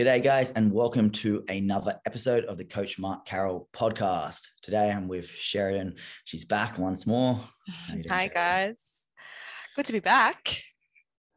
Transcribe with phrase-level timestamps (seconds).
[0.00, 4.40] G'day, guys, and welcome to another episode of the Coach Mark Carroll podcast.
[4.62, 5.96] Today I'm with Sheridan.
[6.24, 7.38] She's back once more.
[8.08, 9.04] Hi, guys.
[9.76, 10.56] Good to be back.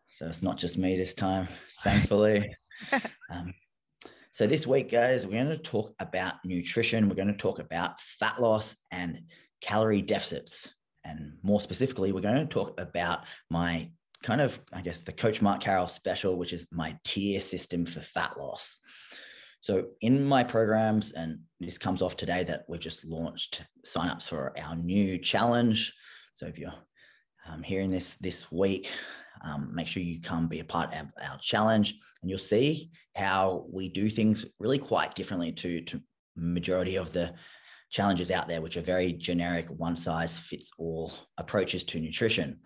[0.07, 1.49] So it's not just me this time,
[1.83, 2.55] thankfully.
[3.29, 3.53] um,
[4.31, 7.09] so this week, guys, we're going to talk about nutrition.
[7.09, 9.23] We're going to talk about fat loss and
[9.59, 10.73] calorie deficits.
[11.03, 13.89] And more specifically, we're going to talk about my
[14.23, 17.99] kind of, I guess, the Coach Mark Carroll special, which is my tier system for
[17.99, 18.77] fat loss.
[19.61, 24.53] So in my programs, and this comes off today that we've just launched signups for
[24.59, 25.93] our new challenge.
[26.35, 26.73] So if you're
[27.47, 28.91] um, hearing this this week,
[29.41, 33.65] um, make sure you come be a part of our challenge, and you'll see how
[33.71, 36.01] we do things really quite differently to to
[36.35, 37.33] majority of the
[37.93, 42.59] challenges out there, which are very generic, one size fits all approaches to nutrition.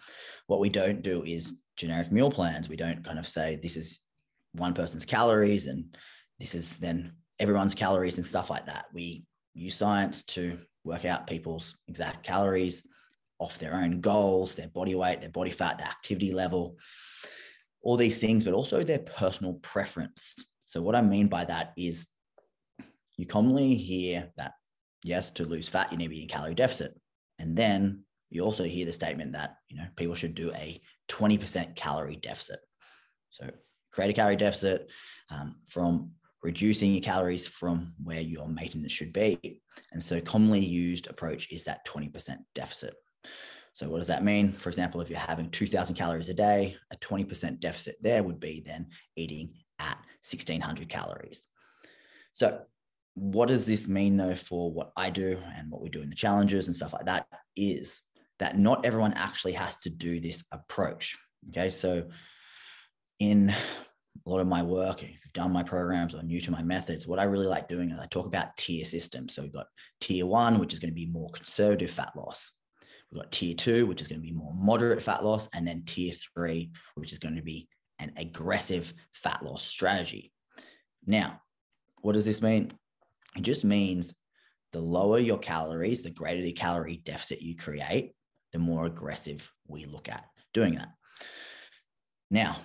[0.47, 2.69] What we don't do is generic meal plans.
[2.69, 3.99] We don't kind of say this is
[4.53, 5.95] one person's calories and
[6.39, 8.85] this is then everyone's calories and stuff like that.
[8.93, 12.87] We use science to work out people's exact calories
[13.37, 16.77] off their own goals, their body weight, their body fat, their activity level,
[17.81, 20.35] all these things, but also their personal preference.
[20.65, 22.07] So, what I mean by that is
[23.17, 24.53] you commonly hear that
[25.03, 26.99] yes, to lose fat, you need to be in calorie deficit.
[27.39, 31.75] And then you also hear the statement that, you know, people should do a 20%
[31.75, 32.59] calorie deficit.
[33.29, 33.49] So
[33.91, 34.89] create a calorie deficit
[35.29, 36.11] um, from
[36.43, 39.61] reducing your calories from where your maintenance should be.
[39.91, 42.93] And so commonly used approach is that 20% deficit.
[43.73, 44.53] So what does that mean?
[44.53, 48.63] For example, if you're having 2000 calories a day, a 20% deficit there would be
[48.65, 51.45] then eating at 1600 calories.
[52.33, 52.59] So
[53.19, 56.15] what does this mean though for what I do and what we do in the
[56.15, 57.99] challenges and stuff like that is
[58.37, 61.17] that not everyone actually has to do this approach.
[61.49, 61.71] Okay.
[61.71, 62.09] So
[63.19, 66.61] in a lot of my work, if you've done my programs or new to my
[66.61, 69.33] methods, what I really like doing is I talk about tier systems.
[69.33, 69.65] So we've got
[69.99, 72.51] tier one, which is going to be more conservative fat loss.
[73.11, 75.49] We've got tier two, which is going to be more moderate fat loss.
[75.55, 80.31] And then tier three, which is going to be an aggressive fat loss strategy.
[81.03, 81.41] Now,
[82.01, 82.73] what does this mean?
[83.37, 84.13] It just means
[84.73, 88.13] the lower your calories, the greater the calorie deficit you create,
[88.51, 90.89] the more aggressive we look at doing that.
[92.29, 92.57] Now,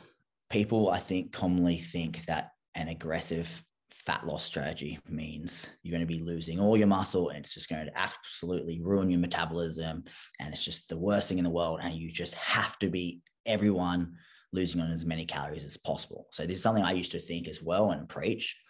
[0.51, 3.63] people I think commonly think that an aggressive
[4.07, 7.69] fat loss strategy means you're going to be losing all your muscle and it's just
[7.69, 10.03] going to absolutely ruin your metabolism
[10.41, 13.21] and it's just the worst thing in the world and you just have to be
[13.47, 14.13] everyone
[14.53, 16.27] losing on as many calories as possible.
[16.33, 18.61] So this is something I used to think as well and preach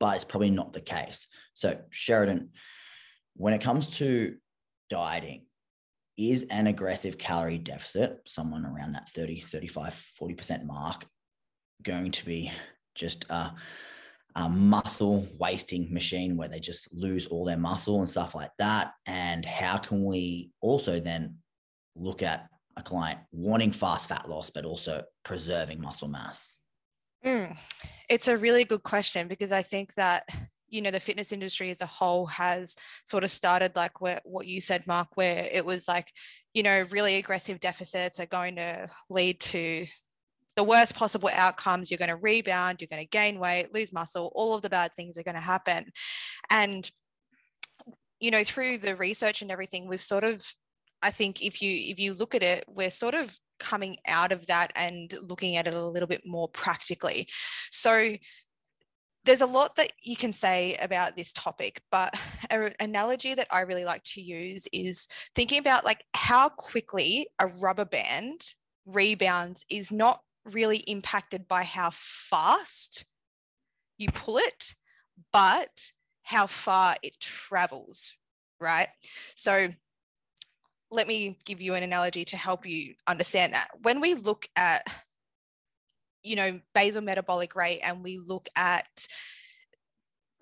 [0.00, 1.26] but it's probably not the case.
[1.54, 2.50] So, Sheridan,
[3.34, 4.36] when it comes to
[4.90, 5.46] dieting,
[6.18, 11.06] is an aggressive calorie deficit, someone around that 30, 35, 40% mark,
[11.82, 12.50] going to be
[12.96, 13.52] just a,
[14.34, 18.94] a muscle wasting machine where they just lose all their muscle and stuff like that?
[19.06, 21.36] And how can we also then
[21.94, 26.57] look at a client wanting fast fat loss, but also preserving muscle mass?
[27.24, 27.56] Mm,
[28.08, 30.24] it's a really good question because I think that
[30.68, 34.46] you know the fitness industry as a whole has sort of started like where, what
[34.46, 36.12] you said mark where it was like
[36.52, 39.86] you know really aggressive deficits are going to lead to
[40.56, 41.90] the worst possible outcomes.
[41.90, 44.92] You're going to rebound you're going to gain weight lose muscle all of the bad
[44.94, 45.86] things are going to happen.
[46.50, 46.90] And
[48.20, 50.44] you know through the research and everything we've sort of
[51.02, 54.46] i think if you if you look at it we're sort of coming out of
[54.46, 57.28] that and looking at it a little bit more practically.
[57.70, 58.16] So
[59.24, 62.18] there's a lot that you can say about this topic, but
[62.50, 67.46] an analogy that I really like to use is thinking about like how quickly a
[67.46, 68.40] rubber band
[68.86, 70.20] rebounds is not
[70.52, 73.04] really impacted by how fast
[73.98, 74.74] you pull it,
[75.32, 75.90] but
[76.22, 78.14] how far it travels,
[78.60, 78.88] right?
[79.36, 79.68] So
[80.90, 83.68] let me give you an analogy to help you understand that.
[83.82, 84.82] When we look at,
[86.22, 88.88] you know, basal metabolic rate and we look at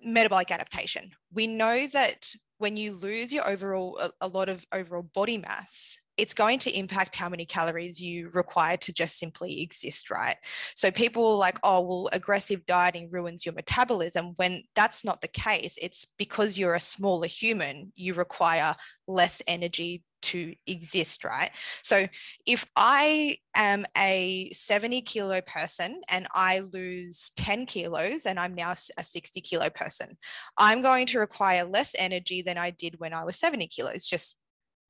[0.01, 5.37] metabolic adaptation, we know that when you lose your overall, a, lot of overall body
[5.37, 10.35] mass, it's going to impact how many calories you require to just simply exist, right?
[10.73, 14.33] So people are like, oh, well, aggressive dieting ruins your metabolism.
[14.37, 18.75] When that's not the case, it's because you're a smaller human, you require
[19.07, 21.51] less energy to exist, right?
[21.83, 22.07] So
[22.45, 28.73] if I am a 70 kilo person and I lose 10 kilos and I'm now
[28.97, 30.17] a 60 kilo person,
[30.57, 34.37] I'm going to require less energy than I did when I was 70 kilos, just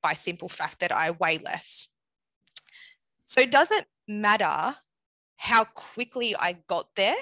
[0.01, 1.89] by simple fact that I weigh less.
[3.25, 4.75] So it doesn't matter
[5.37, 7.15] how quickly I got there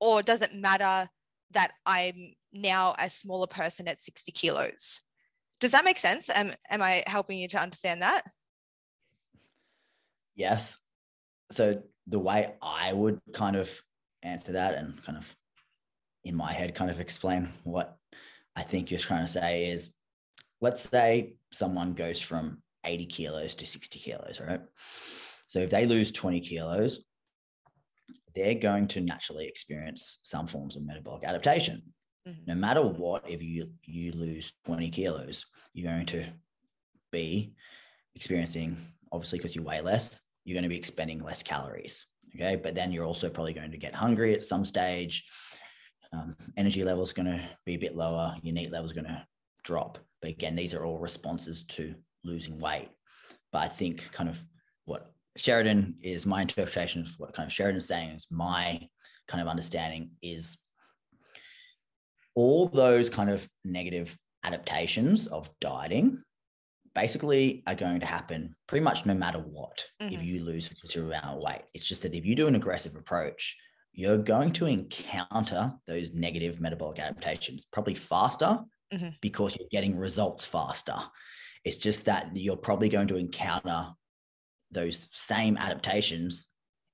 [0.00, 1.08] or does it matter
[1.52, 5.04] that I'm now a smaller person at 60 kilos?
[5.60, 6.30] Does that make sense?
[6.30, 8.22] Am, am I helping you to understand that?
[10.34, 10.78] Yes.
[11.52, 13.70] So the way I would kind of
[14.22, 15.36] answer that and kind of
[16.24, 17.96] in my head kind of explain what
[18.56, 19.92] I think you're trying to say is
[20.60, 24.60] let's say someone goes from 80 kilos to 60 kilos, right?
[25.46, 27.04] So if they lose 20 kilos,
[28.34, 31.82] they're going to naturally experience some forms of metabolic adaptation.
[32.28, 32.42] Mm-hmm.
[32.46, 36.24] No matter what, if you you lose 20 kilos, you're going to
[37.10, 37.54] be
[38.14, 38.76] experiencing,
[39.10, 42.06] obviously, because you weigh less, you're going to be expending less calories.
[42.34, 42.56] Okay.
[42.56, 45.26] But then you're also probably going to get hungry at some stage.
[46.12, 48.36] Um, energy level is going to be a bit lower.
[48.42, 49.24] Your NEAT level is going to
[49.64, 49.98] drop.
[50.20, 51.94] But again, these are all responses to
[52.24, 52.88] losing weight.
[53.52, 54.38] But I think kind of
[54.84, 58.88] what Sheridan is my interpretation of what kind of Sheridan is saying is my
[59.28, 60.58] kind of understanding is
[62.40, 66.22] all those kind of negative adaptations of dieting
[66.94, 70.14] basically are going to happen pretty much no matter what mm-hmm.
[70.14, 71.62] if you lose a certain amount of weight.
[71.74, 73.58] It's just that if you do an aggressive approach,
[73.92, 78.60] you're going to encounter those negative metabolic adaptations probably faster
[78.90, 79.10] mm-hmm.
[79.20, 80.96] because you're getting results faster.
[81.64, 83.88] It's just that you're probably going to encounter
[84.70, 86.48] those same adaptations,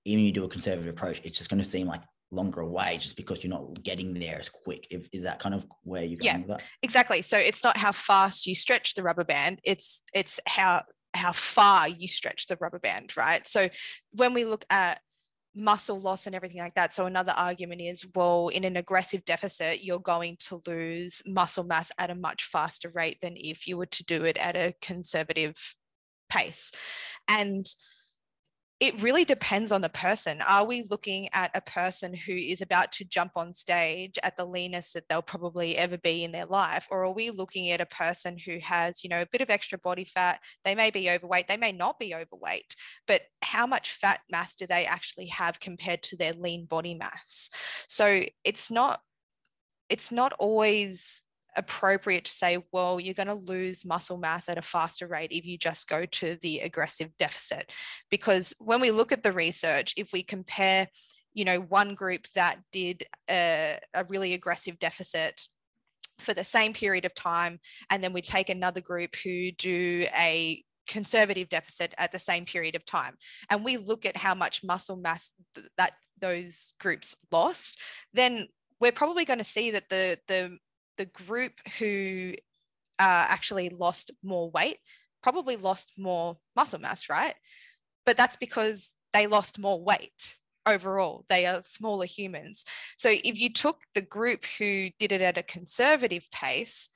[0.04, 3.16] even you do a conservative approach, it's just going to seem like longer away just
[3.16, 4.86] because you're not getting there as quick.
[4.90, 7.22] If, is that kind of where you're going yeah, Exactly.
[7.22, 10.82] So it's not how fast you stretch the rubber band, it's it's how
[11.14, 13.46] how far you stretch the rubber band, right?
[13.46, 13.68] So
[14.12, 15.00] when we look at
[15.56, 16.92] muscle loss and everything like that.
[16.92, 21.90] So another argument is, well, in an aggressive deficit, you're going to lose muscle mass
[21.98, 25.56] at a much faster rate than if you were to do it at a conservative
[26.28, 26.72] pace.
[27.26, 27.66] And
[28.78, 30.42] it really depends on the person.
[30.46, 34.44] Are we looking at a person who is about to jump on stage at the
[34.44, 36.86] leanest that they'll probably ever be in their life?
[36.90, 39.78] Or are we looking at a person who has, you know, a bit of extra
[39.78, 40.40] body fat?
[40.64, 42.76] They may be overweight, they may not be overweight,
[43.06, 47.48] but how much fat mass do they actually have compared to their lean body mass?
[47.88, 49.00] So it's not
[49.88, 51.22] it's not always
[51.56, 55.44] appropriate to say, well, you're going to lose muscle mass at a faster rate if
[55.44, 57.72] you just go to the aggressive deficit.
[58.10, 60.88] Because when we look at the research, if we compare,
[61.34, 65.42] you know, one group that did a, a really aggressive deficit
[66.18, 67.58] for the same period of time,
[67.90, 72.76] and then we take another group who do a conservative deficit at the same period
[72.76, 73.16] of time
[73.50, 77.80] and we look at how much muscle mass th- that those groups lost
[78.14, 78.46] then
[78.80, 80.56] we're probably going to see that the the
[80.96, 82.34] the group who
[82.98, 84.78] uh, actually lost more weight
[85.22, 87.34] probably lost more muscle mass, right?
[88.04, 91.24] But that's because they lost more weight overall.
[91.28, 92.64] They are smaller humans.
[92.96, 96.90] So if you took the group who did it at a conservative pace,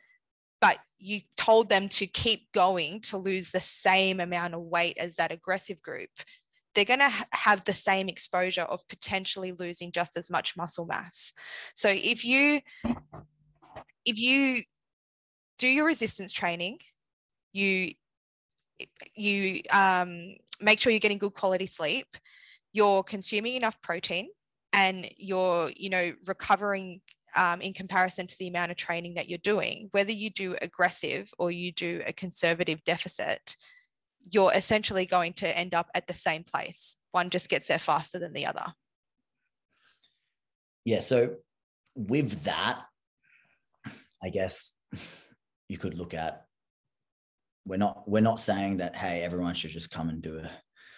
[0.60, 5.16] but you told them to keep going to lose the same amount of weight as
[5.16, 6.10] that aggressive group,
[6.74, 11.32] they're going to have the same exposure of potentially losing just as much muscle mass.
[11.74, 12.60] So if you
[14.04, 14.62] if you
[15.58, 16.78] do your resistance training,
[17.52, 17.92] you
[19.14, 22.06] you um, make sure you're getting good quality sleep,
[22.72, 24.28] you're consuming enough protein,
[24.72, 27.00] and you're you know recovering
[27.36, 29.88] um, in comparison to the amount of training that you're doing.
[29.92, 33.56] Whether you do aggressive or you do a conservative deficit,
[34.22, 36.96] you're essentially going to end up at the same place.
[37.12, 38.64] One just gets there faster than the other.
[40.84, 41.00] Yeah.
[41.00, 41.36] So
[41.94, 42.82] with that,
[44.22, 44.72] I guess
[45.68, 46.44] you could look at
[47.64, 50.50] we're not we're not saying that hey everyone should just come and do a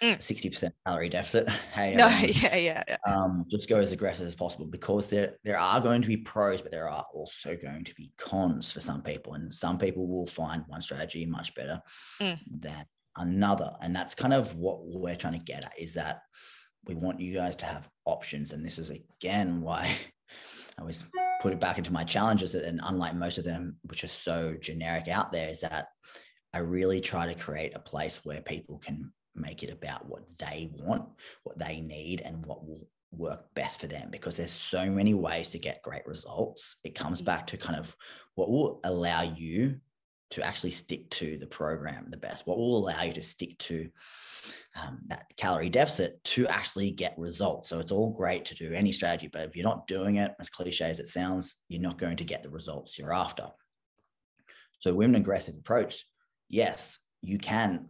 [0.02, 0.16] mm.
[0.16, 2.96] 60% calorie deficit hey no, yeah, yeah, yeah.
[3.06, 6.62] Um, just go as aggressive as possible because there there are going to be pros
[6.62, 10.26] but there are also going to be cons for some people and some people will
[10.26, 11.80] find one strategy much better
[12.20, 12.38] mm.
[12.50, 12.86] than
[13.16, 16.22] another and that's kind of what we're trying to get at is that
[16.86, 19.94] we want you guys to have options and this is again why
[20.78, 21.04] I was
[21.42, 25.08] put it back into my challenges and unlike most of them which are so generic
[25.08, 25.88] out there is that
[26.54, 30.70] i really try to create a place where people can make it about what they
[30.72, 31.04] want
[31.42, 35.48] what they need and what will work best for them because there's so many ways
[35.48, 37.24] to get great results it comes mm.
[37.24, 37.94] back to kind of
[38.36, 39.74] what will allow you
[40.32, 43.88] to actually stick to the program the best what will allow you to stick to
[44.80, 47.68] um, that calorie deficit to actually get results.
[47.68, 50.48] So it's all great to do any strategy, but if you're not doing it, as
[50.48, 53.48] cliche as it sounds, you're not going to get the results you're after.
[54.80, 56.04] So with an aggressive approach,
[56.48, 57.88] yes, you can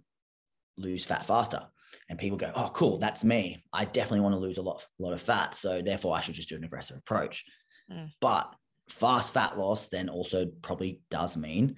[0.76, 1.62] lose fat faster.
[2.08, 3.64] and people go, "Oh, cool, that's me.
[3.72, 6.34] I definitely want to lose a lot, a lot of fat, so therefore I should
[6.34, 7.44] just do an aggressive approach."
[7.90, 8.10] Mm.
[8.20, 8.54] But
[8.88, 11.76] fast fat loss then also probably does mean,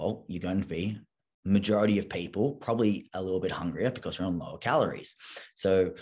[0.00, 0.98] well, you're going to be
[1.44, 5.14] majority of people probably a little bit hungrier because you're on lower calories.
[5.54, 5.92] So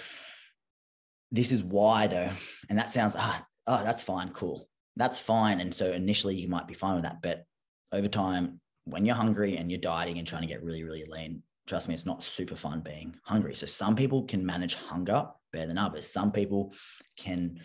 [1.31, 2.31] this is why though,
[2.69, 5.61] and that sounds ah, oh, that's fine, cool, that's fine.
[5.61, 7.45] And so initially you might be fine with that, but
[7.93, 11.43] over time, when you're hungry and you're dieting and trying to get really, really lean,
[11.67, 13.55] trust me, it's not super fun being hungry.
[13.55, 16.11] So some people can manage hunger better than others.
[16.11, 16.73] Some people
[17.19, 17.61] can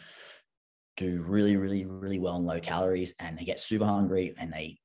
[0.97, 4.79] do really, really, really well on low calories and they get super hungry and they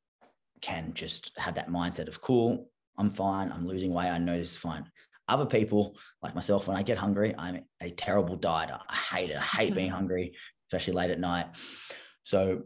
[0.61, 4.53] can just have that mindset of cool, I'm fine, I'm losing weight, I know this
[4.53, 4.91] is fine.
[5.29, 8.81] Other people, like myself, when I get hungry, I'm a terrible dieter.
[8.89, 9.37] I hate it.
[9.37, 10.35] I hate being hungry,
[10.69, 11.47] especially late at night.
[12.25, 12.63] So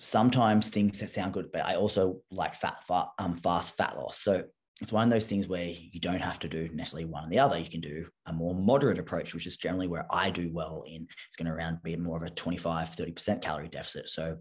[0.00, 4.18] sometimes things that sound good, but I also like fat, fat um, fast fat loss.
[4.18, 4.44] So
[4.80, 7.38] it's one of those things where you don't have to do necessarily one or the
[7.38, 7.58] other.
[7.58, 11.06] You can do a more moderate approach, which is generally where I do well in.
[11.28, 14.08] It's going to around be more of a 25, 30% calorie deficit.
[14.08, 14.36] So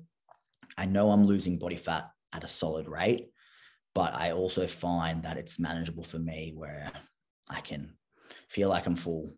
[0.78, 3.30] I know I'm losing body fat at a solid rate,
[3.94, 6.92] but I also find that it's manageable for me where
[7.50, 7.94] I can
[8.50, 9.34] feel like I'm full.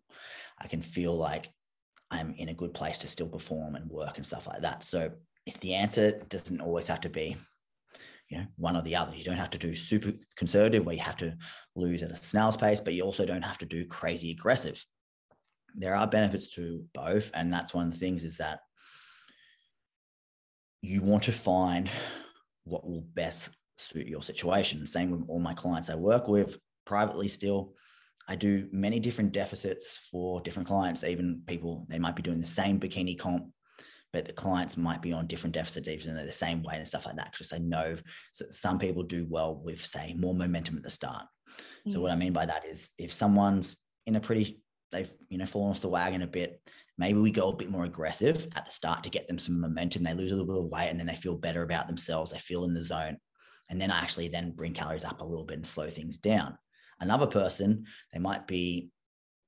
[0.58, 1.50] I can feel like
[2.10, 4.82] I'm in a good place to still perform and work and stuff like that.
[4.82, 5.12] So
[5.46, 7.36] if the answer doesn't always have to be
[8.28, 11.00] you know one or the other you don't have to do super conservative where you
[11.00, 11.34] have to
[11.74, 14.84] lose at a snail's pace but you also don't have to do crazy aggressive
[15.74, 18.60] there are benefits to both and that's one of the things is that
[20.82, 21.90] you want to find
[22.68, 24.86] what will best suit your situation.
[24.86, 27.74] Same with all my clients i work with privately still.
[28.30, 31.04] I do many different deficits for different clients.
[31.04, 33.52] Even people they might be doing the same bikini comp
[34.12, 37.04] but the clients might be on different deficits even though the same weight and stuff
[37.04, 37.94] like that because i know
[38.32, 41.26] some people do well with say more momentum at the start.
[41.88, 44.60] So what i mean by that is if someone's in a pretty
[44.92, 46.60] they've you know fallen off the wagon a bit
[46.98, 50.02] maybe we go a bit more aggressive at the start to get them some momentum
[50.02, 52.38] they lose a little bit of weight and then they feel better about themselves they
[52.38, 53.16] feel in the zone
[53.70, 56.58] and then I actually then bring calories up a little bit and slow things down
[57.00, 58.90] another person they might be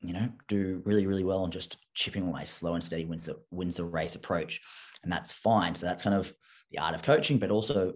[0.03, 3.39] you know, do really, really well on just chipping away slow and steady wins the
[3.51, 4.61] wins the race approach.
[5.03, 5.75] And that's fine.
[5.75, 6.33] So that's kind of
[6.71, 7.95] the art of coaching, but also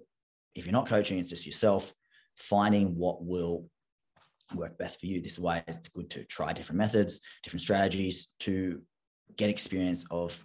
[0.54, 1.92] if you're not coaching, it's just yourself
[2.36, 3.68] finding what will
[4.54, 5.20] work best for you.
[5.20, 8.82] This is why it's good to try different methods, different strategies to
[9.36, 10.44] get experience of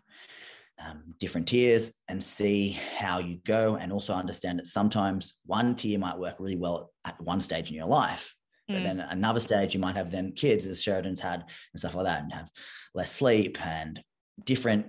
[0.83, 3.75] um, different tiers and see how you go.
[3.75, 7.75] And also understand that sometimes one tier might work really well at one stage in
[7.75, 8.33] your life,
[8.67, 8.83] but mm.
[8.83, 12.23] then another stage, you might have then kids, as Sheridan's had and stuff like that,
[12.23, 12.49] and have
[12.93, 14.01] less sleep and
[14.45, 14.85] different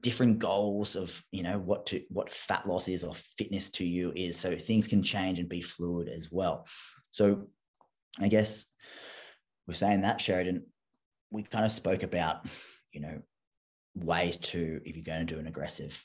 [0.00, 4.12] different goals of you know what to what fat loss is or fitness to you
[4.14, 6.66] is so things can change and be fluid as well
[7.12, 7.46] so
[8.20, 8.66] i guess
[9.66, 10.64] we're saying that sheridan
[11.30, 12.46] we kind of spoke about
[12.96, 13.20] you know
[13.94, 16.04] ways to if you're going to do an aggressive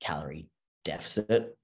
[0.00, 0.48] calorie
[0.84, 1.56] deficit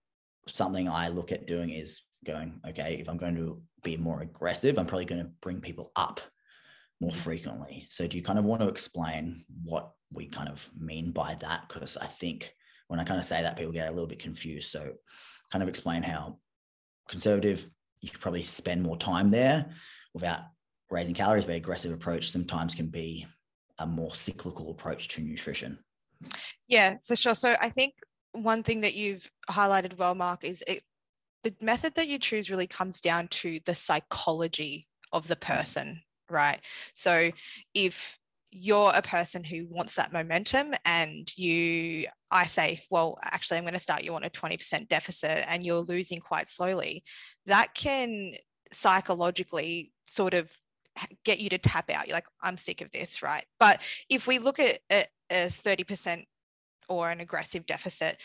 [0.47, 4.79] something i look at doing is going okay if i'm going to be more aggressive,
[4.79, 6.21] I'm probably going to bring people up
[7.01, 7.21] more mm-hmm.
[7.21, 7.87] frequently.
[7.91, 11.69] So, do you kind of want to explain what we kind of mean by that?
[11.69, 12.53] Because I think
[12.89, 14.71] when I kind of say that, people get a little bit confused.
[14.71, 14.93] So,
[15.53, 16.39] kind of explain how
[17.09, 17.69] conservative,
[18.01, 19.67] you could probably spend more time there
[20.15, 20.41] without
[20.91, 23.27] raising calories, but aggressive approach sometimes can be
[23.81, 25.79] a more cyclical approach to nutrition.
[26.69, 27.35] Yeah, for sure.
[27.35, 27.95] So, I think
[28.33, 30.83] one thing that you've highlighted well, Mark, is it
[31.43, 36.61] the method that you choose really comes down to the psychology of the person, right?
[36.95, 37.31] So
[37.75, 38.19] if
[38.53, 43.73] you're a person who wants that momentum and you i say well actually i'm going
[43.75, 47.05] to start you on a 20% deficit and you're losing quite slowly
[47.47, 48.33] that can
[48.73, 50.51] psychologically sort of
[51.25, 54.39] get you to tap out you're like i'm sick of this right but if we
[54.39, 56.25] look at a, a 30%
[56.89, 58.21] or an aggressive deficit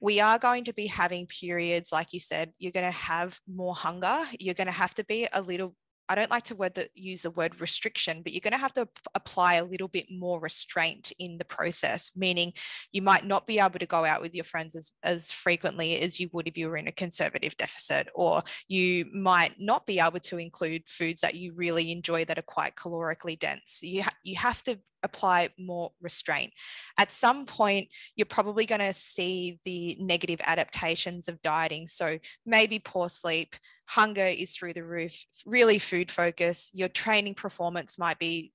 [0.00, 3.74] we are going to be having periods, like you said, you're going to have more
[3.74, 4.18] hunger.
[4.38, 5.74] You're going to have to be a little
[6.08, 8.88] I don't like to word use the word restriction, but you're going to have to
[9.14, 12.52] apply a little bit more restraint in the process, meaning
[12.92, 16.20] you might not be able to go out with your friends as, as frequently as
[16.20, 20.20] you would if you were in a conservative deficit, or you might not be able
[20.20, 23.80] to include foods that you really enjoy that are quite calorically dense.
[23.82, 26.52] You, ha- you have to apply more restraint.
[26.98, 31.88] At some point, you're probably going to see the negative adaptations of dieting.
[31.88, 37.98] So maybe poor sleep, hunger is through the roof, really food focus, your training performance
[37.98, 38.52] might be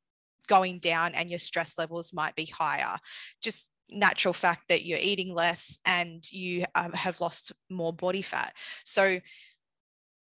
[0.47, 2.97] going down and your stress levels might be higher.
[3.41, 8.53] Just natural fact that you're eating less and you um, have lost more body fat.
[8.85, 9.19] So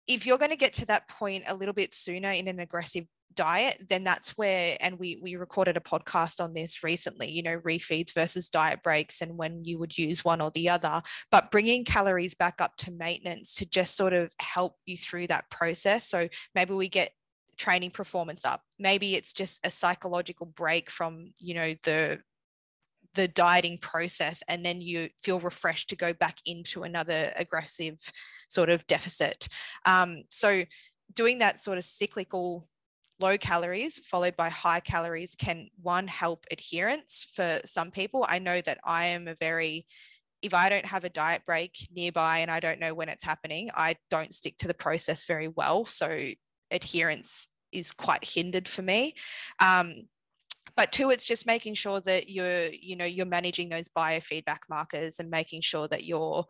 [0.07, 3.05] if you're going to get to that point a little bit sooner in an aggressive
[3.35, 7.59] diet, then that's where, and we we recorded a podcast on this recently, you know,
[7.59, 11.85] refeeds versus diet breaks and when you would use one or the other, but bringing
[11.85, 16.07] calories back up to maintenance to just sort of help you through that process.
[16.07, 17.11] So maybe we get
[17.57, 18.61] training performance up.
[18.79, 22.19] Maybe it's just a psychological break from, you know, the
[23.13, 27.95] the dieting process and then you feel refreshed to go back into another aggressive
[28.47, 29.47] sort of deficit.
[29.85, 30.63] Um, so
[31.13, 32.67] doing that sort of cyclical
[33.19, 38.25] low calories followed by high calories can one help adherence for some people.
[38.27, 39.85] I know that i am a very
[40.41, 43.71] if i don't have a diet break nearby and i don't know when it's happening
[43.73, 45.85] i don't stick to the process very well.
[45.85, 46.29] So
[46.71, 49.13] adherence is quite hindered for me.
[49.59, 49.93] Um,
[50.75, 55.19] but two it's just making sure that you're you know you're managing those biofeedback markers
[55.19, 56.45] and making sure that you're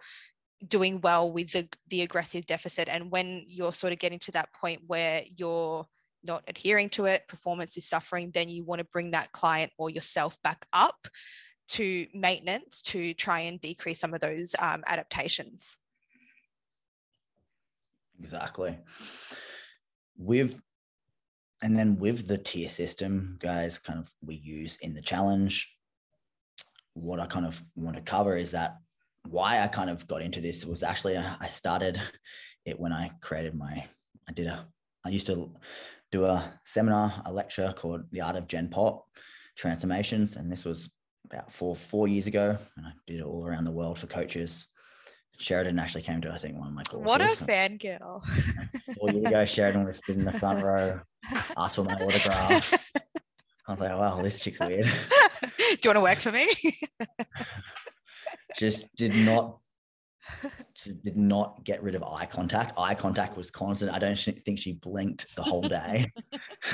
[0.65, 2.87] doing well with the, the aggressive deficit.
[2.87, 5.85] And when you're sort of getting to that point where you're
[6.23, 9.89] not adhering to it, performance is suffering, then you want to bring that client or
[9.89, 11.07] yourself back up
[11.69, 15.79] to maintenance to try and decrease some of those um, adaptations.
[18.19, 18.77] Exactly.
[20.17, 20.59] With
[21.63, 25.75] and then with the tier system, guys, kind of we use in the challenge.
[26.93, 28.77] What I kind of want to cover is that
[29.23, 31.99] why I kind of got into this was actually I started
[32.65, 33.85] it when I created my
[34.27, 34.67] I did a
[35.05, 35.51] I used to
[36.11, 39.05] do a seminar, a lecture called The Art of Gen Pop
[39.55, 40.35] Transformations.
[40.35, 40.89] And this was
[41.25, 42.57] about four, four years ago.
[42.77, 44.67] And I did it all around the world for coaches.
[45.39, 47.05] Sheridan actually came to, I think, one of my courses.
[47.05, 48.23] What a fangirl.
[48.97, 50.99] Four years ago, Sheridan was sitting in the front row,
[51.55, 52.73] asked for my autograph.
[53.67, 54.85] I was like, wow, this chick's weird.
[55.59, 56.47] Do you want to work for me?
[58.57, 59.59] Just did not
[61.03, 62.73] did not get rid of eye contact.
[62.77, 63.91] Eye contact was constant.
[63.91, 66.11] I don't think she blinked the whole day.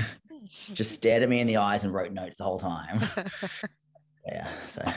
[0.73, 3.01] Just stared at me in the eyes and wrote notes the whole time.
[4.25, 4.89] Yeah, so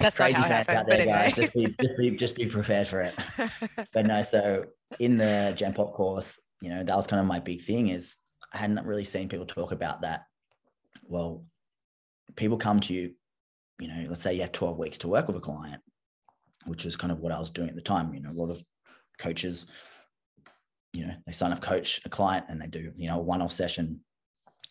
[0.00, 0.86] that's crazy not happened.
[0.88, 1.32] There, anyway.
[1.32, 3.14] Just be, just be, just be prepared for it.
[3.92, 4.64] But no, so
[4.98, 7.90] in the Gen Pop course, you know, that was kind of my big thing.
[7.90, 8.16] Is
[8.52, 10.24] I hadn't really seen people talk about that.
[11.04, 11.44] Well,
[12.34, 13.12] people come to you,
[13.78, 15.80] you know, let's say you have 12 weeks to work with a client
[16.68, 18.14] which is kind of what I was doing at the time.
[18.14, 18.62] You know, a lot of
[19.18, 19.66] coaches,
[20.92, 23.52] you know, they sign up coach a client and they do, you know, a one-off
[23.52, 24.00] session.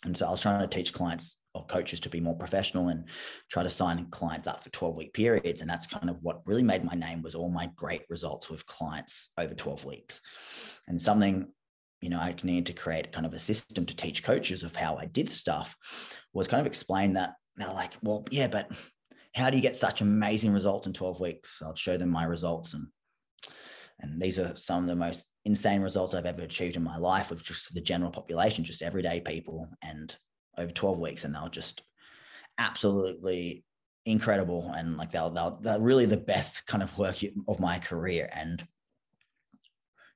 [0.04, 3.06] And so I was trying to teach clients or coaches to be more professional and
[3.50, 5.62] try to sign clients up for 12 week periods.
[5.62, 8.66] And that's kind of what really made my name was all my great results with
[8.68, 10.22] clients over 12 weeks.
[10.88, 11.48] And something,
[12.00, 14.98] you know, I needed to create kind of a system to teach coaches of how
[14.98, 15.76] I did stuff
[16.32, 18.72] was kind of explain that they're like, well, yeah, but
[19.34, 21.62] how do you get such amazing results in 12 weeks?
[21.64, 22.74] I'll show them my results.
[22.74, 22.88] And,
[24.00, 27.30] and these are some of the most insane results I've ever achieved in my life
[27.30, 30.16] with just the general population, just everyday people and
[30.58, 31.24] over 12 weeks.
[31.24, 31.84] And they'll just
[32.58, 33.64] absolutely
[34.06, 34.72] incredible.
[34.76, 38.30] And like they'll, they'll, they're really the best kind of work of my career.
[38.34, 38.66] And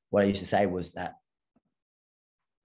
[0.09, 1.15] what I used to say was that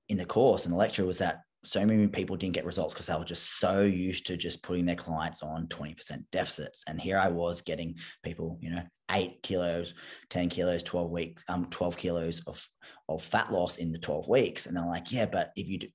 [0.08, 3.06] in the course and the lecture was that so many people didn't get results because
[3.06, 6.84] they were just so used to just putting their clients on 20% deficits.
[6.86, 9.94] And here I was getting people, you know, eight kilos,
[10.30, 12.64] 10 kilos, 12 weeks, um, 12 kilos of,
[13.08, 14.66] of fat loss in the 12 weeks.
[14.66, 15.88] And they're like, yeah, but if you do,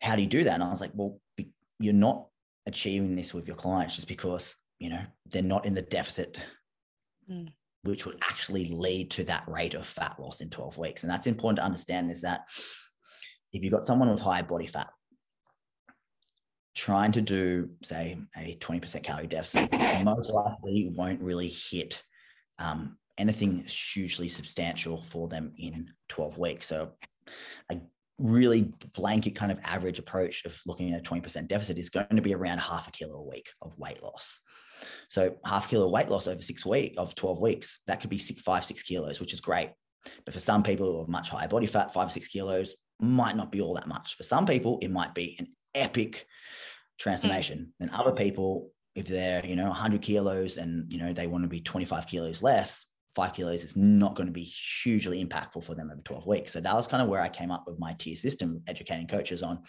[0.00, 0.54] how do you do that?
[0.54, 2.26] And I was like, well, be, you're not
[2.66, 6.40] achieving this with your clients just because, you know, they're not in the deficit.
[7.30, 7.52] Mm.
[7.84, 11.02] Which would actually lead to that rate of fat loss in 12 weeks.
[11.02, 12.42] And that's important to understand is that
[13.52, 14.88] if you've got someone with high body fat,
[16.74, 19.72] trying to do, say, a 20% calorie deficit,
[20.04, 22.02] most likely won't really hit
[22.58, 26.66] um, anything hugely substantial for them in 12 weeks.
[26.66, 26.92] So,
[27.70, 27.80] a
[28.18, 32.22] really blanket kind of average approach of looking at a 20% deficit is going to
[32.22, 34.40] be around half a kilo a week of weight loss.
[35.08, 38.18] So, half a kilo weight loss over six weeks of 12 weeks, that could be
[38.18, 39.70] six, five, six kilos, which is great.
[40.24, 43.52] But for some people who have much higher body fat, five, six kilos, might not
[43.52, 44.14] be all that much.
[44.14, 46.26] For some people, it might be an epic
[46.98, 47.72] transformation.
[47.80, 51.48] And other people, if they're, you know, 100 kilos and, you know, they want to
[51.48, 54.44] be 25 kilos less, five kilos is not going to be
[54.82, 56.52] hugely impactful for them over 12 weeks.
[56.52, 59.42] So that was kind of where I came up with my tier system, educating coaches
[59.42, 59.62] on,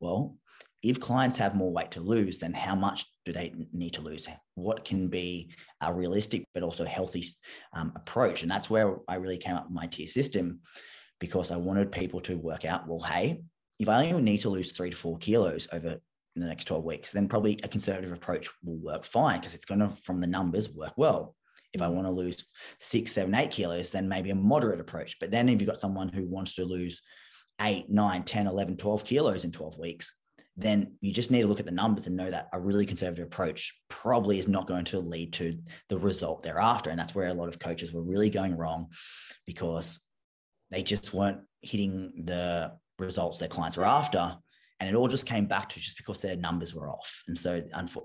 [0.00, 0.36] well,
[0.82, 4.28] if clients have more weight to lose, then how much do they need to lose?
[4.54, 7.24] What can be a realistic but also healthy
[7.72, 8.42] um, approach?
[8.42, 10.60] And that's where I really came up with my tier system
[11.18, 13.42] because I wanted people to work out, well, hey,
[13.78, 15.96] if I only need to lose three to four kilos over
[16.34, 19.80] the next 12 weeks, then probably a conservative approach will work fine because it's going
[19.80, 21.34] to, from the numbers, work well.
[21.72, 21.94] If I mm.
[21.94, 22.46] want to lose
[22.78, 25.18] six, seven, eight kilos, then maybe a moderate approach.
[25.20, 27.00] But then if you've got someone who wants to lose
[27.60, 30.14] 8, 9, 10, 11, 12 kilos in 12 weeks,
[30.58, 33.26] then you just need to look at the numbers and know that a really conservative
[33.26, 35.58] approach probably is not going to lead to
[35.90, 36.88] the result thereafter.
[36.88, 38.88] And that's where a lot of coaches were really going wrong
[39.44, 40.00] because
[40.70, 44.36] they just weren't hitting the results their clients were after.
[44.78, 47.22] And it all just came back to just because their numbers were off.
[47.28, 47.62] And so,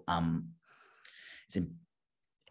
[0.08, 0.50] um,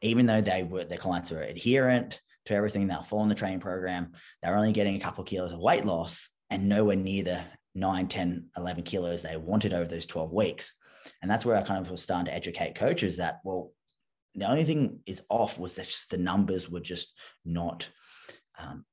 [0.02, 4.12] even though they were their clients were adherent to everything, they'll follow the training program,
[4.42, 7.40] they're only getting a couple of kilos of weight loss and nowhere near the
[7.74, 10.74] 9, 10, 11 kilos they wanted over those 12 weeks.
[11.22, 13.72] And that's where I kind of was starting to educate coaches that, well,
[14.34, 17.88] the only thing is off was that the numbers were just not
[18.58, 18.84] um,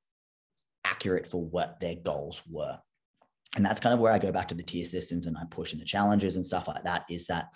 [0.88, 2.78] accurate for what their goals were.
[3.56, 5.72] And that's kind of where I go back to the tier systems and I push
[5.72, 7.48] in the challenges and stuff like that is that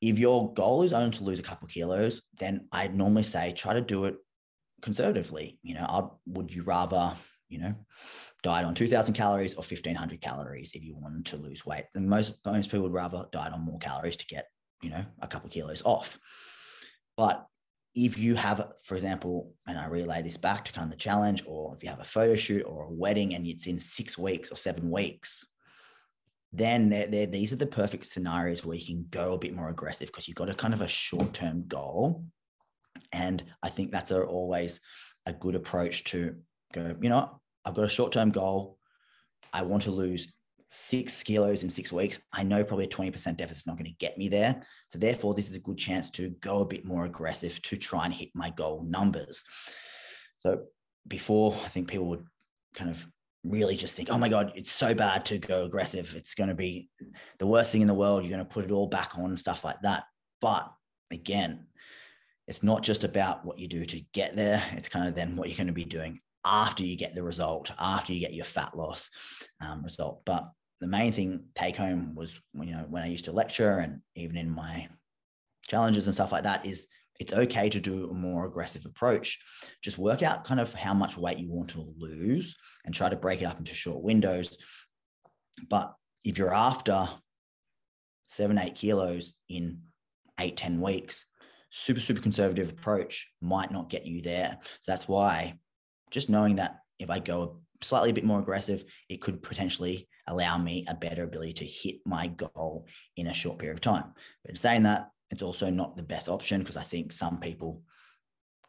[0.00, 3.74] if your goal is only to lose a couple kilos, then I'd normally say try
[3.74, 4.16] to do it
[4.82, 5.58] conservatively.
[5.62, 7.14] You know, I'd, would you rather,
[7.48, 7.74] you know,
[8.42, 11.84] diet on 2000 calories or 1500 calories if you wanted to lose weight?
[11.94, 14.46] And most, most people would rather diet on more calories to get,
[14.82, 16.18] you know, a couple kilos off.
[17.16, 17.46] But
[17.94, 21.42] if you have, for example, and I relay this back to kind of the challenge,
[21.46, 24.52] or if you have a photo shoot or a wedding and it's in six weeks
[24.52, 25.44] or seven weeks,
[26.52, 29.68] then they're, they're, these are the perfect scenarios where you can go a bit more
[29.68, 32.24] aggressive because you've got a kind of a short term goal.
[33.12, 34.80] And I think that's a, always
[35.26, 36.36] a good approach to
[36.72, 38.78] go, you know, I've got a short term goal.
[39.52, 40.32] I want to lose
[40.70, 42.20] six kilos in six weeks.
[42.32, 44.62] I know probably a 20% deficit is not going to get me there.
[44.88, 48.04] So, therefore, this is a good chance to go a bit more aggressive to try
[48.04, 49.42] and hit my goal numbers.
[50.38, 50.62] So,
[51.06, 52.24] before I think people would
[52.74, 53.06] kind of
[53.42, 56.14] really just think, oh my God, it's so bad to go aggressive.
[56.16, 56.88] It's going to be
[57.38, 58.22] the worst thing in the world.
[58.22, 60.04] You're going to put it all back on and stuff like that.
[60.40, 60.70] But
[61.10, 61.66] again,
[62.46, 64.62] it's not just about what you do to get there.
[64.72, 67.70] It's kind of then what you're going to be doing after you get the result,
[67.78, 69.10] after you get your fat loss
[69.60, 70.22] um, result.
[70.24, 70.48] But
[70.80, 74.36] the main thing take home was, you know, when I used to lecture and even
[74.36, 74.88] in my
[75.68, 76.86] challenges and stuff like that is
[77.20, 79.44] it's okay to do a more aggressive approach.
[79.82, 83.16] Just work out kind of how much weight you want to lose and try to
[83.16, 84.56] break it up into short windows.
[85.68, 85.92] But
[86.24, 87.08] if you're after
[88.26, 89.82] seven, eight kilos in
[90.38, 91.26] eight, 10 weeks,
[91.68, 94.58] super, super conservative approach might not get you there.
[94.80, 95.58] So that's why
[96.10, 100.58] just knowing that if I go slightly a bit more aggressive, it could potentially allow
[100.58, 104.12] me a better ability to hit my goal in a short period of time.
[104.44, 107.82] But in saying that, it's also not the best option because I think some people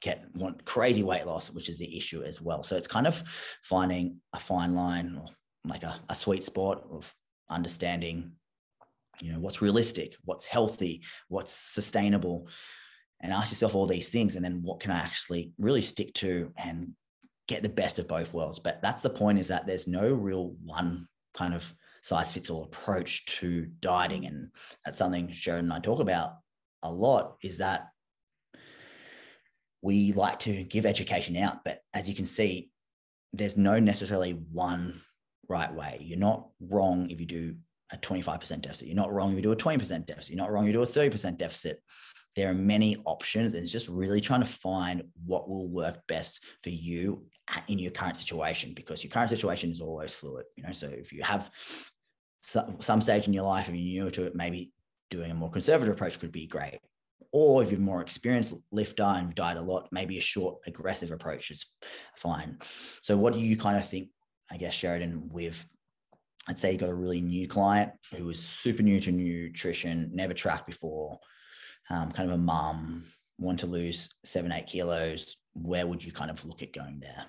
[0.02, 2.63] get want crazy weight loss, which is the issue as well.
[2.63, 3.21] So it's kind of
[3.63, 5.28] finding a fine line or
[5.65, 7.13] like a, a sweet spot of
[7.50, 8.34] understanding,
[9.19, 12.47] you know, what's realistic, what's healthy, what's sustainable,
[13.21, 14.36] and ask yourself all these things.
[14.36, 16.93] And then what can I actually really stick to and
[17.51, 18.59] get the best of both worlds?
[18.59, 22.63] But that's the point is that there's no real one kind of size fits all
[22.63, 24.25] approach to dieting.
[24.25, 24.49] And
[24.83, 26.33] that's something Sharon and I talk about
[26.83, 27.89] a lot is that
[29.81, 32.69] we like to give education out, but as you can see,
[33.33, 35.01] there's no necessarily one
[35.47, 35.97] right way.
[36.01, 37.55] You're not wrong if you do
[37.91, 38.87] a 25% deficit.
[38.87, 40.29] You're not wrong if you do a 20% deficit.
[40.29, 41.81] You're not wrong if you do a 30% deficit.
[42.35, 46.43] There are many options, and it's just really trying to find what will work best
[46.63, 47.25] for you
[47.67, 50.45] in your current situation because your current situation is always fluid.
[50.55, 51.51] You know, so if you have
[52.39, 54.71] some, some stage in your life and you're new to it, maybe
[55.09, 56.79] doing a more conservative approach could be great.
[57.33, 61.51] Or if you're more experienced lifter and died a lot, maybe a short aggressive approach
[61.51, 61.65] is
[62.17, 62.59] fine.
[63.03, 64.09] So what do you kind of think,
[64.49, 65.65] I guess, Sheridan, with
[66.47, 70.33] I'd say you got a really new client who was super new to nutrition, never
[70.33, 71.19] tracked before,
[71.91, 73.06] um, kind of a mum,
[73.38, 75.36] want to lose seven, eight kilos.
[75.54, 77.25] Where would you kind of look at going there?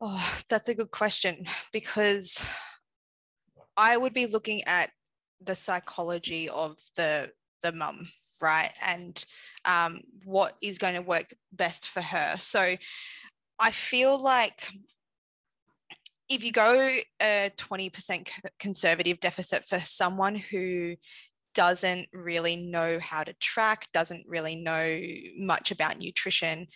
[0.00, 2.44] Oh, that's a good question because
[3.76, 4.90] I would be looking at
[5.40, 7.30] the psychology of the
[7.62, 8.08] the mum
[8.40, 9.24] right and
[9.64, 12.76] um, what is going to work best for her so
[13.60, 14.68] i feel like
[16.28, 16.88] if you go
[17.20, 20.96] a 20% conservative deficit for someone who
[21.54, 25.00] doesn't really know how to track doesn't really know
[25.36, 26.66] much about nutrition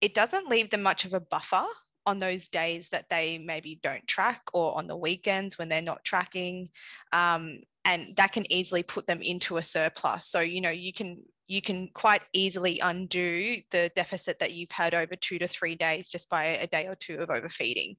[0.00, 1.64] it doesn't leave them much of a buffer
[2.06, 6.04] on those days that they maybe don't track or on the weekends when they're not
[6.04, 6.68] tracking
[7.12, 10.26] um, and that can easily put them into a surplus.
[10.26, 14.94] So you know you can you can quite easily undo the deficit that you've had
[14.94, 17.96] over two to three days just by a day or two of overfeeding.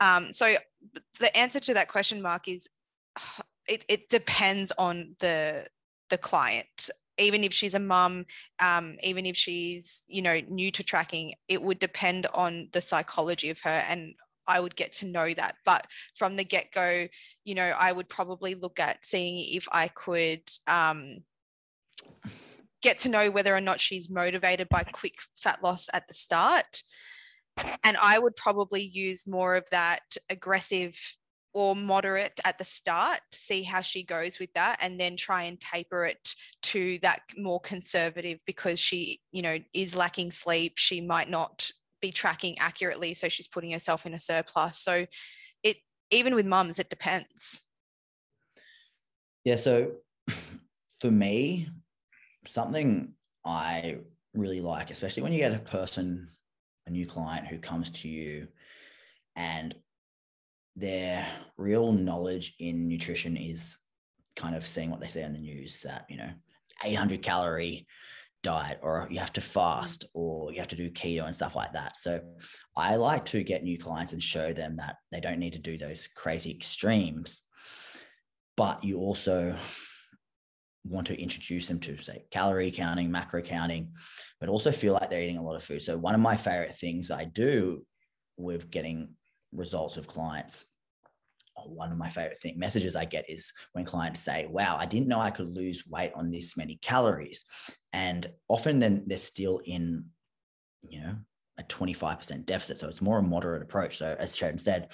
[0.00, 0.56] Um, so
[1.20, 2.68] the answer to that question mark is
[3.68, 5.66] it, it depends on the
[6.10, 8.24] the client even if she's a mum,
[8.60, 13.50] um, even if she's, you know, new to tracking, it would depend on the psychology
[13.50, 13.82] of her.
[13.88, 14.14] And
[14.46, 15.56] I would get to know that.
[15.64, 17.06] But from the get go,
[17.44, 21.18] you know, I would probably look at seeing if I could um,
[22.82, 26.82] get to know whether or not she's motivated by quick fat loss at the start.
[27.82, 30.96] And I would probably use more of that aggressive
[31.58, 35.42] or moderate at the start, to see how she goes with that, and then try
[35.42, 40.74] and taper it to that more conservative because she, you know, is lacking sleep.
[40.76, 41.68] She might not
[42.00, 43.12] be tracking accurately.
[43.12, 44.78] So she's putting herself in a surplus.
[44.78, 45.04] So
[45.64, 45.78] it,
[46.12, 47.62] even with mums, it depends.
[49.42, 49.56] Yeah.
[49.56, 49.94] So
[51.00, 51.70] for me,
[52.46, 53.98] something I
[54.32, 56.30] really like, especially when you get a person,
[56.86, 58.46] a new client who comes to you
[59.34, 59.74] and
[60.78, 63.78] their real knowledge in nutrition is
[64.36, 66.30] kind of seeing what they say on the news that, you know,
[66.84, 67.86] 800 calorie
[68.44, 71.72] diet or you have to fast or you have to do keto and stuff like
[71.72, 71.96] that.
[71.96, 72.20] So
[72.76, 75.76] I like to get new clients and show them that they don't need to do
[75.76, 77.42] those crazy extremes,
[78.56, 79.56] but you also
[80.84, 83.92] want to introduce them to say calorie counting, macro counting,
[84.38, 85.82] but also feel like they're eating a lot of food.
[85.82, 87.84] So one of my favorite things I do
[88.36, 89.16] with getting
[89.52, 90.66] results of clients
[91.66, 95.08] one of my favorite thing messages I get is when clients say, "Wow, I didn't
[95.08, 97.44] know I could lose weight on this many calories,"
[97.92, 100.06] and often then they're still in,
[100.82, 101.16] you know,
[101.58, 102.78] a 25% deficit.
[102.78, 103.98] So it's more a moderate approach.
[103.98, 104.92] So as Sharon said,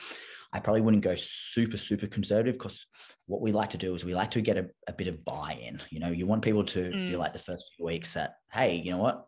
[0.53, 2.87] I probably wouldn't go super, super conservative because
[3.27, 5.81] what we like to do is we like to get a, a bit of buy-in.
[5.91, 7.09] You know, you want people to mm.
[7.11, 9.27] feel like the first few weeks that, hey, you know what?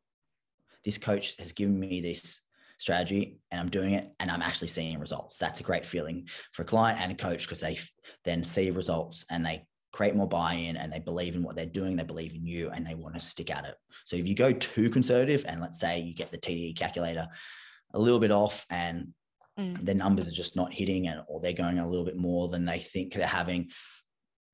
[0.84, 2.45] This coach has given me this
[2.78, 5.38] strategy and I'm doing it and I'm actually seeing results.
[5.38, 7.78] That's a great feeling for a client and a coach because they
[8.24, 11.96] then see results and they create more buy-in and they believe in what they're doing,
[11.96, 13.74] they believe in you and they want to stick at it.
[14.04, 17.26] So if you go too conservative and let's say you get the TDEE calculator
[17.94, 19.14] a little bit off and
[19.58, 19.80] mm.
[19.80, 22.66] their numbers are just not hitting and or they're going a little bit more than
[22.66, 23.70] they think they're having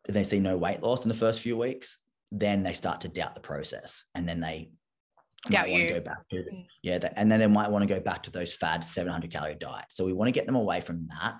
[0.08, 1.98] they see no weight loss in the first few weeks
[2.32, 4.70] then they start to doubt the process and then they
[5.50, 5.90] doubt you.
[5.90, 6.66] go back to mm.
[6.83, 9.96] yeah and then they might want to go back to those fad 700 calorie diets
[9.96, 11.35] so we want to get them away from that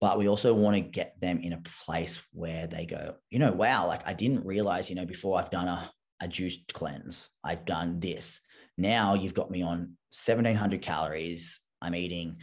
[0.00, 3.52] but we also want to get them in a place where they go you know
[3.52, 7.64] wow like i didn't realize you know before i've done a, a juiced cleanse i've
[7.64, 8.40] done this
[8.76, 12.36] now you've got me on 1700 calories i'm eating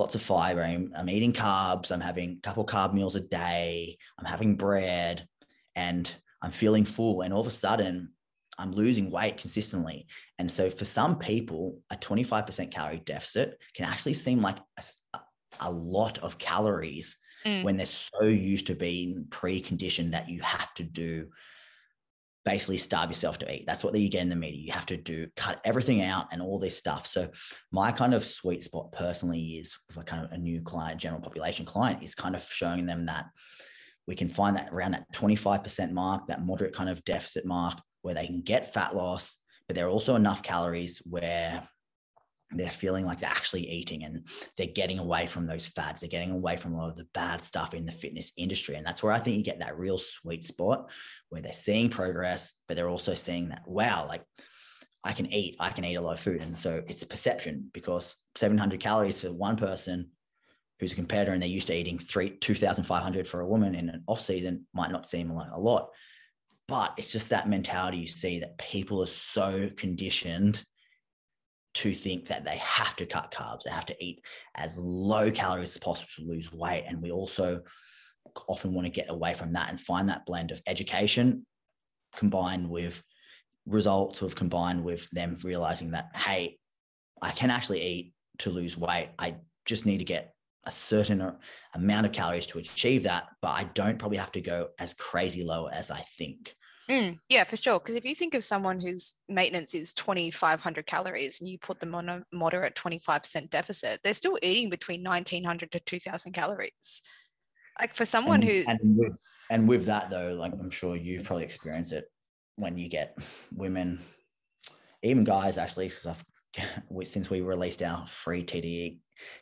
[0.00, 0.62] lots of fiber.
[0.64, 1.92] I'm, I'm eating carbs.
[1.92, 3.98] I'm having a couple carb meals a day.
[4.18, 5.28] I'm having bread
[5.76, 6.10] and
[6.42, 7.20] I'm feeling full.
[7.20, 8.12] And all of a sudden,
[8.60, 10.06] I'm losing weight consistently.
[10.38, 14.58] And so for some people, a 25% calorie deficit can actually seem like
[15.14, 15.20] a,
[15.60, 17.62] a lot of calories mm.
[17.62, 21.28] when they're so used to being preconditioned that you have to do
[22.44, 23.64] basically starve yourself to eat.
[23.66, 24.60] That's what you get in the media.
[24.60, 27.06] You have to do cut everything out and all this stuff.
[27.06, 27.30] So
[27.70, 31.64] my kind of sweet spot personally is for kind of a new client, general population
[31.64, 33.26] client, is kind of showing them that
[34.06, 38.14] we can find that around that 25% mark, that moderate kind of deficit mark where
[38.14, 39.36] they can get fat loss,
[39.66, 41.62] but there are also enough calories where
[42.52, 46.00] they're feeling like they're actually eating and they're getting away from those fads.
[46.00, 48.74] They're getting away from a lot of the bad stuff in the fitness industry.
[48.74, 50.90] And that's where I think you get that real sweet spot
[51.28, 54.24] where they're seeing progress, but they're also seeing that, wow, like
[55.04, 56.42] I can eat, I can eat a lot of food.
[56.42, 60.10] And so it's perception because 700 calories for one person
[60.80, 64.02] who's a competitor and they're used to eating three, 2,500 for a woman in an
[64.08, 65.90] off season might not seem like a lot.
[66.70, 70.62] But it's just that mentality you see that people are so conditioned
[71.74, 75.70] to think that they have to cut carbs, they have to eat as low calories
[75.70, 76.84] as possible to lose weight.
[76.86, 77.62] And we also
[78.46, 81.44] often want to get away from that and find that blend of education
[82.14, 83.02] combined with
[83.66, 86.56] results of combined with them realizing that, hey,
[87.20, 89.08] I can actually eat to lose weight.
[89.18, 91.32] I just need to get a certain
[91.74, 95.42] amount of calories to achieve that, but I don't probably have to go as crazy
[95.42, 96.54] low as I think.
[96.90, 97.78] Mm, yeah, for sure.
[97.78, 101.94] Because if you think of someone whose maintenance is 2,500 calories and you put them
[101.94, 107.02] on a moderate 25% deficit, they're still eating between 1,900 to 2,000 calories.
[107.78, 108.64] Like for someone and, who.
[108.66, 109.12] And with,
[109.50, 112.10] and with that, though, like I'm sure you've probably experienced it
[112.56, 113.16] when you get
[113.54, 114.00] women,
[115.04, 115.92] even guys, actually,
[117.04, 118.98] since we released our free TDE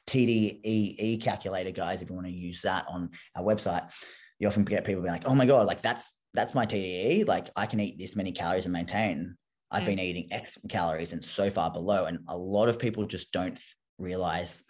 [0.07, 3.91] TDEE calculator, guys, if you want to use that on our website,
[4.39, 7.27] you often get people being like, "Oh my god, like that's that's my TDEE.
[7.27, 9.37] Like I can eat this many calories and maintain.
[9.71, 9.87] I've mm.
[9.87, 12.05] been eating X calories and so far below.
[12.05, 13.59] And a lot of people just don't
[13.99, 14.63] realize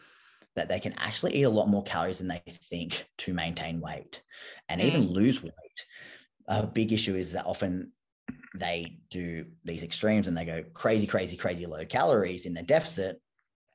[0.57, 4.23] that they can actually eat a lot more calories than they think to maintain weight
[4.69, 4.85] and mm.
[4.85, 5.53] even lose weight.
[6.49, 7.93] A big issue is that often
[8.57, 13.21] they do these extremes and they go crazy, crazy, crazy low calories in their deficit.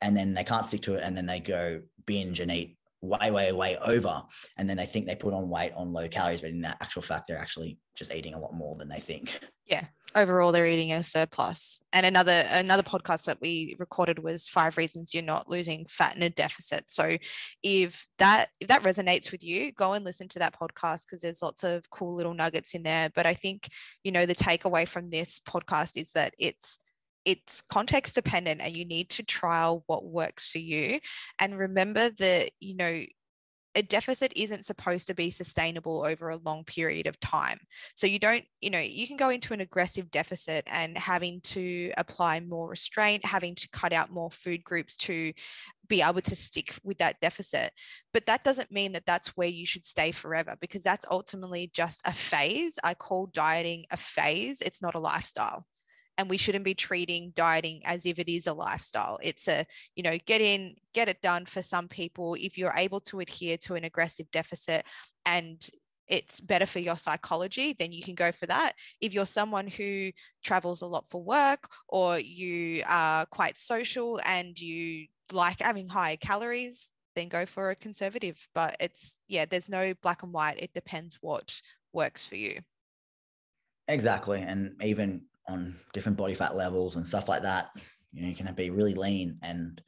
[0.01, 3.31] and then they can't stick to it and then they go binge and eat way,
[3.31, 4.23] way, way over.
[4.57, 7.01] And then they think they put on weight on low calories, but in that actual
[7.01, 9.39] fact, they're actually just eating a lot more than they think.
[9.65, 9.85] Yeah.
[10.15, 11.81] Overall, they're eating a surplus.
[11.91, 16.21] And another another podcast that we recorded was five reasons you're not losing fat in
[16.21, 16.87] a deficit.
[16.87, 17.17] So
[17.63, 21.41] if that if that resonates with you, go and listen to that podcast because there's
[21.41, 23.09] lots of cool little nuggets in there.
[23.15, 23.67] But I think,
[24.03, 26.77] you know, the takeaway from this podcast is that it's
[27.25, 30.99] it's context dependent and you need to trial what works for you
[31.39, 33.03] and remember that you know
[33.75, 37.57] a deficit isn't supposed to be sustainable over a long period of time.
[37.95, 41.91] So you don't, you know, you can go into an aggressive deficit and having to
[41.97, 45.33] apply more restraint, having to cut out more food groups to
[45.87, 47.71] be able to stick with that deficit.
[48.13, 52.01] But that doesn't mean that that's where you should stay forever because that's ultimately just
[52.05, 52.77] a phase.
[52.83, 55.65] I call dieting a phase, it's not a lifestyle
[56.17, 60.03] and we shouldn't be treating dieting as if it is a lifestyle it's a you
[60.03, 63.75] know get in get it done for some people if you're able to adhere to
[63.75, 64.85] an aggressive deficit
[65.25, 65.69] and
[66.07, 68.73] it's better for your psychology, then you can go for that.
[69.01, 70.11] If you're someone who
[70.43, 76.17] travels a lot for work or you are quite social and you like having high
[76.17, 78.47] calories, then go for a conservative.
[78.53, 80.61] But it's, yeah, there's no black and white.
[80.61, 81.61] It depends what
[81.93, 82.59] works for you.
[83.87, 84.41] Exactly.
[84.41, 87.69] And even on different body fat levels and stuff like that.
[88.11, 89.81] You know, you can be really lean and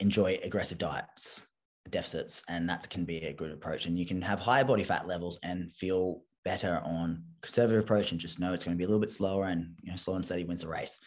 [0.00, 1.40] enjoy aggressive diets,
[1.88, 3.86] deficits, and that can be a good approach.
[3.86, 8.20] And you can have higher body fat levels and feel better on conservative approach and
[8.20, 10.24] just know it's going to be a little bit slower and you know slow and
[10.24, 10.98] steady wins the race.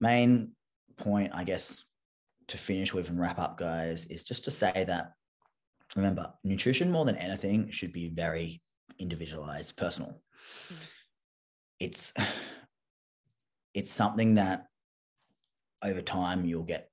[0.00, 0.52] Main
[0.96, 1.84] point, I guess,
[2.48, 5.12] to finish with and wrap up, guys, is just to say that
[5.96, 8.62] remember, nutrition more than anything should be very
[8.98, 10.22] individualized, personal.
[10.72, 10.76] Mm
[11.80, 12.12] it's
[13.74, 14.66] it's something that
[15.82, 16.90] over time you'll get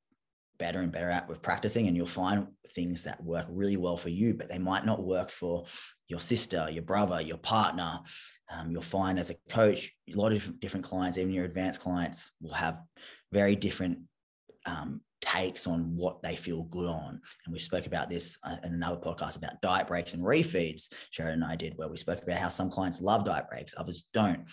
[0.58, 4.10] better and better at with practicing and you'll find things that work really well for
[4.10, 5.66] you but they might not work for
[6.08, 8.00] your sister your brother your partner.
[8.50, 12.32] Um, you'll find as a coach a lot of different clients even your advanced clients
[12.42, 12.80] will have
[13.32, 14.00] very different
[14.66, 17.20] um, takes on what they feel good on.
[17.46, 20.92] And we spoke about this uh, in another podcast about diet breaks and refeeds.
[21.12, 24.08] Sheridan and I did, where we spoke about how some clients love diet breaks, others
[24.14, 24.46] don't.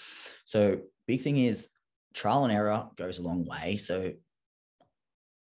[0.46, 1.68] So, big thing is
[2.14, 3.76] trial and error goes a long way.
[3.76, 4.12] So,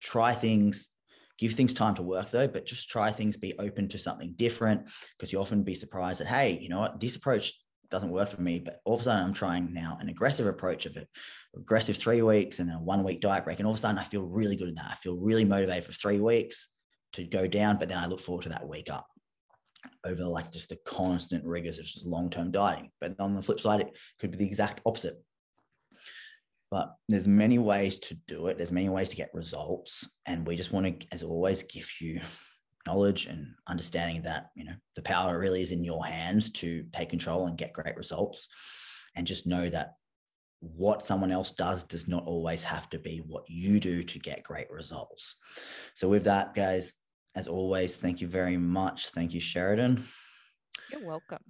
[0.00, 0.88] try things,
[1.38, 4.88] give things time to work though, but just try things, be open to something different
[5.18, 7.52] because you often be surprised that, hey, you know what, this approach
[7.90, 8.61] doesn't work for me.
[8.61, 11.09] But all of a sudden, I'm trying now an aggressive approach of it,
[11.57, 13.59] aggressive three weeks and then a one week diet break.
[13.59, 14.91] And all of a sudden, I feel really good in that.
[14.91, 16.69] I feel really motivated for three weeks
[17.15, 19.07] to go down, but then I look forward to that week up
[20.05, 22.91] over like just the constant rigors of just long term dieting.
[23.01, 25.23] But on the flip side, it could be the exact opposite.
[26.71, 28.57] But there's many ways to do it.
[28.57, 30.09] There's many ways to get results.
[30.27, 32.21] And we just want to, as always, give you
[32.87, 37.11] knowledge and understanding that you know the power really is in your hands to take
[37.11, 38.49] control and get great results
[39.15, 39.95] and just know that
[40.61, 44.42] what someone else does does not always have to be what you do to get
[44.42, 45.37] great results.
[45.94, 46.94] So with that guys
[47.35, 49.09] as always thank you very much.
[49.09, 50.05] Thank you sheridan.
[50.90, 51.42] You're welcome.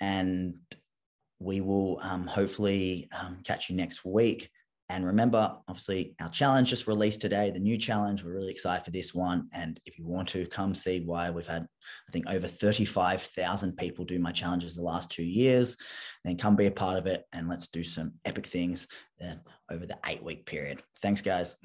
[0.00, 0.54] And
[1.38, 4.50] we will um, hopefully um, catch you next week
[4.92, 8.22] and remember, obviously, our challenge just released today, the new challenge.
[8.22, 9.48] We're really excited for this one.
[9.50, 14.04] And if you want to come see why we've had, I think, over 35,000 people
[14.04, 15.78] do my challenges the last two years,
[16.26, 18.86] then come be a part of it and let's do some epic things
[19.18, 20.82] then over the eight week period.
[21.00, 21.56] Thanks, guys.